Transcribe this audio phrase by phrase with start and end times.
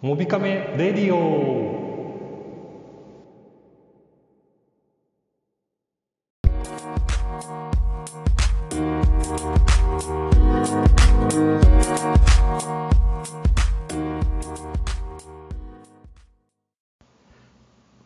[0.00, 1.76] モビカメレディオ。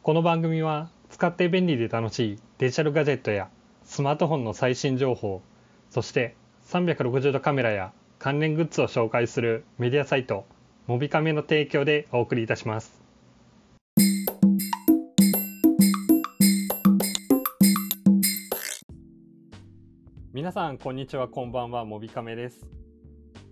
[0.03, 3.51] この番組は使って便利で楽しいデジタルガジェットや
[3.85, 5.43] スマートフォンの最新情報
[5.91, 6.37] そして
[6.69, 10.47] 360度カメラや関連グッズを紹介するメディアサイト
[10.89, 13.01] モビカメの提供でお送りいたします。
[20.33, 21.29] 皆さんこんにちは。
[21.29, 21.85] こんばんは。
[21.85, 22.67] モビカメです、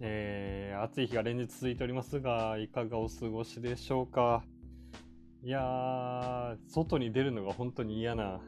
[0.01, 4.43] えー、暑い日が連日続いておりますがいかがお過ごしでしょうか？
[5.45, 8.41] いやー外に出るのが本当に嫌な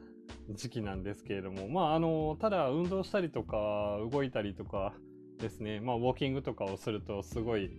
[0.51, 1.69] 時期なんですけれども。
[1.69, 4.92] まああのただ運動したりとか動いたりとか
[5.39, 5.78] ですね。
[5.78, 7.70] まあウォーキングとかをするとすごい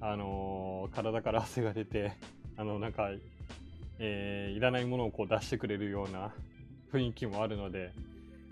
[0.00, 2.12] あの体から汗が出て
[2.56, 3.10] あのなんか、
[3.98, 6.32] えーいらないものをこう出してくれるような
[6.92, 7.90] 雰囲気もあるので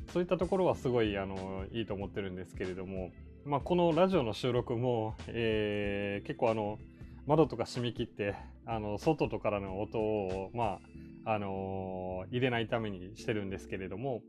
[0.09, 3.11] そういったところはすごいあのいいと思ってるんですけれども、
[3.45, 6.79] まあ、このラジオの収録も、えー結構あの
[7.27, 8.35] 窓とか閉め切って
[8.67, 10.81] あの外とからの音を、ま
[11.25, 14.23] ああの入れないためにしてるんですけれども、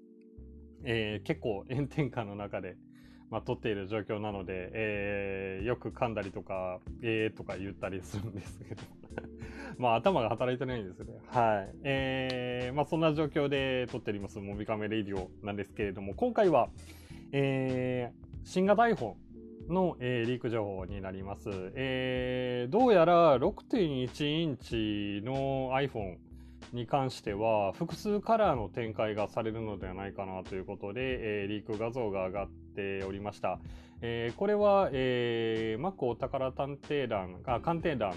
[0.84, 2.76] えー結構炎天下の中で、
[3.34, 8.84] まあ、撮っている状況なので、えーよく噛んだりとか、えーとか言ったりするんですけど、
[9.80, 11.16] まあ頭が働いてないんですね。
[11.30, 11.76] はい。
[11.84, 16.70] えーまあそんな状況で撮っております、モビカメレイディオなんですけれども、今回は、
[17.32, 19.16] えー新型 iPhone
[19.68, 21.50] の、えーリーク情報になります。
[21.74, 26.18] えーどうやら6.1インチの iPhone
[26.74, 33.60] に関しては複数カラーの展開がされるのではないかなということで、えーリーク画像が上がっておりました。
[34.02, 38.14] えーこれは、えー、マックお宝探偵団あ鑑定団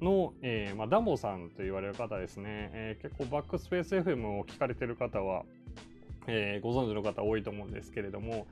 [0.00, 5.44] の、えーまあ、ダンボさんと言われる方ですね、えー結構バックスペース FM を聞かれてる方は、
[6.26, 8.46] えーご存知の方多いと思うんですけれども、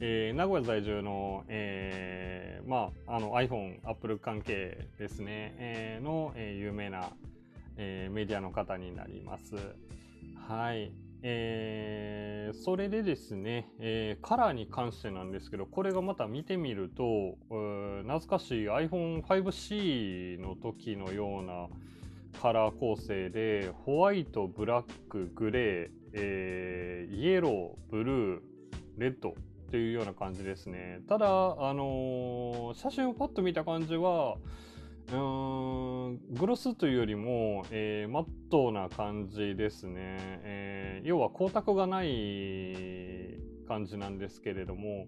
[0.00, 7.10] えー名古屋在住の、えーまあ、あの iPhone、Apple 関係ですね、えーの、えー有名な、
[7.76, 9.56] えーメディアの方になります。
[10.48, 10.92] はい。
[11.22, 21.68] えーそれでですね、えーカラーに関してなんですけど、これがまた見てみると、懐かしい iPhone5C の時のような
[22.40, 28.40] カラー構成で、ホワイト、ブラック、グレー、えーイエロー、ブルー、
[28.98, 29.32] レッドっ
[29.70, 31.00] ていうような感じですね。
[31.08, 31.30] ただ、あ
[31.74, 34.36] のー写真をパッと見た感じは、
[35.08, 35.83] うーん
[36.30, 43.38] グロスというよりも、えーマットな感じですね、えー要は光沢がない
[43.68, 45.06] 感じなんですけれども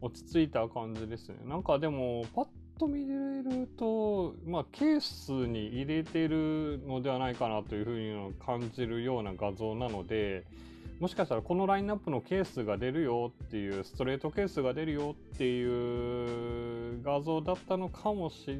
[0.00, 1.38] 落ち着いた感じですね。
[1.46, 2.46] なんかでもパッ
[2.78, 7.98] と見れるとまあケースに入れてるのではないかなというふう
[8.28, 10.44] に感じるような画像なので
[10.98, 18.54] もしかしたらこのラインナップのケースが出るよっていうストレートケースが出るよっていう画像だったのかもしれ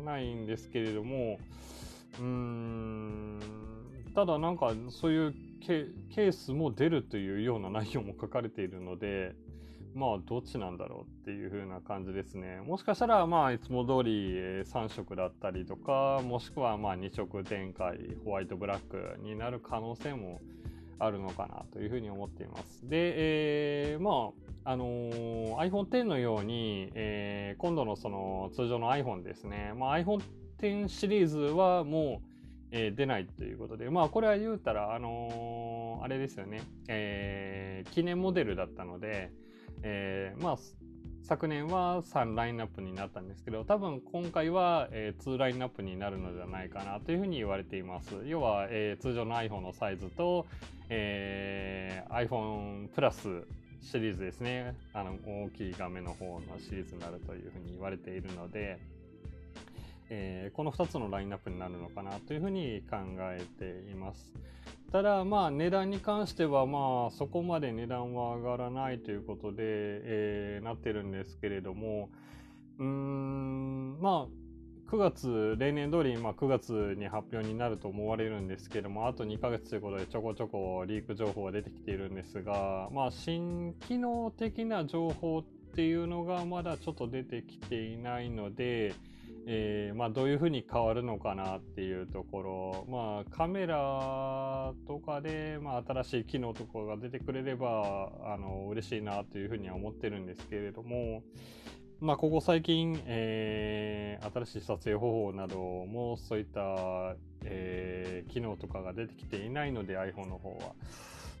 [0.00, 1.38] ないんですけれども
[2.18, 3.40] うーん
[4.14, 9.34] ただなんかそういうケースも出るというような内容も書かれているので
[9.94, 20.40] まあどっちなんだろうっていう風な感じですねもしかしたらまあいつも通り3色だったりとかもしくはまあ2色展開ホワイトブラックになる可能性も
[20.98, 22.86] あるのかなというふうに思っています。
[22.88, 30.22] で、えーまあ、あのー iPhone X のように、えー今度のその通常の iPhone ですね、まあ、iPhone
[30.62, 32.28] X シリーズはもう、
[32.70, 39.32] えー出ないということで、まあ、これは言うたら、あのーあれですよね、えー記念モデルだったので、
[39.82, 40.56] えーまあ、
[41.24, 48.14] 昨年は3ラインナップになったんですけど多分今回は、えー2ラインナップになるのではないかなというふうに言われています。
[48.24, 50.46] 要は、えー通常の iPhone のサイズと、
[50.90, 53.48] えー iPhone プラス
[53.80, 54.74] シリーズですね。
[54.92, 58.78] あの大きい画面の方のシリーズになるというふうに言われているので、
[60.10, 64.32] えーこの2つのラインナップになるのかなというふうに考えています。
[64.92, 72.10] ただまあ値段に関してはまあそこまで値段は上がらないということで、えーなってるんですけれども
[72.78, 74.39] うーんまあ
[74.90, 85.44] 9月例年通りまあ9月に発表になると思われるんですけどもあと2ヶ月ということでちょこちょこリーク情報が出てきているんですがまあ新機能的な情報っ
[85.76, 88.92] ていうのがまだちょっと出てきていないので、
[89.46, 101.22] えーまあ、どういうふうに変わるのかなっていうところ、まあ、カメラとかで、まあ、新しい機能とかが出てくれればあの嬉しいなというふうには思ってるんですけれども、
[102.00, 104.00] まあ、ここ最近、えー
[104.32, 110.72] 新しい撮影方法などもそういった、えー、機能とかが出てきていないので iPhone の方は、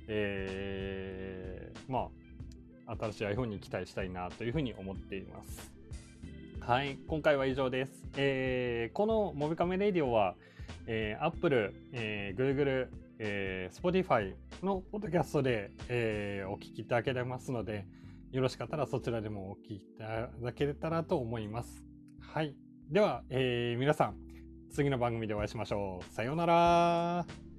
[0.08, 2.08] えー、ま
[2.86, 5.72] あ新しい iPhone に期待したいなというふうに思っています。
[6.60, 7.92] はい、今回は以上です。
[8.16, 10.34] えー、このモビカメレディオは、
[10.86, 17.86] えー、Apple、えー、Google、えー、Spotify のポッドキャストで、えー、お聞きいただけますので、
[18.32, 21.84] よろしかったらそちらでもお聞きいただけたらと思います。
[22.20, 22.54] はい。
[22.90, 24.16] では、えー、皆さん、
[24.70, 26.14] 次の番組でお会いしましょう。
[26.14, 27.49] さようなら。